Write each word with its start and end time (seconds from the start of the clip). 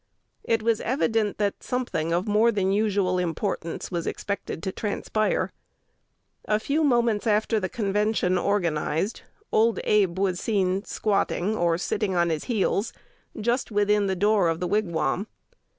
It 0.43 0.63
was 0.63 0.81
evident 0.81 1.37
that 1.37 1.61
something 1.61 2.11
of 2.11 2.27
more 2.27 2.51
than 2.51 2.71
usual 2.71 3.19
importance 3.19 3.91
was 3.91 4.07
expected 4.07 4.63
to 4.63 4.71
transpire. 4.71 5.51
A 6.45 6.59
few 6.59 6.83
moments 6.83 7.27
after 7.27 7.59
the 7.59 7.69
convention 7.69 8.35
organized, 8.35 9.21
"Old 9.51 9.79
Abe" 9.83 10.17
was 10.17 10.39
seen 10.39 10.83
squatting, 10.85 11.55
or 11.55 11.77
sitting 11.77 12.15
on 12.15 12.31
his 12.31 12.45
heels, 12.45 12.93
just 13.39 13.69
within 13.69 14.07
the 14.07 14.15
door 14.15 14.47
of 14.49 14.59
the 14.59 14.67
Wigwam. 14.67 15.27